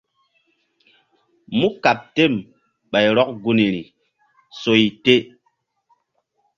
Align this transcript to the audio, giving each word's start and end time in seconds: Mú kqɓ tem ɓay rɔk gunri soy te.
Mú 1.57 1.67
kqɓ 1.81 1.91
tem 2.15 2.33
ɓay 2.91 3.05
rɔk 3.17 3.29
gunri 3.43 3.81
soy 4.61 4.83
te. 5.03 5.13